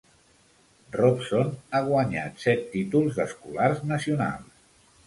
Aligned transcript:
Robson 0.95 1.53
ha 1.79 1.83
guanyat 1.91 2.43
set 2.47 2.67
títols 2.73 3.21
escolars 3.29 3.87
nacionals. 3.95 4.63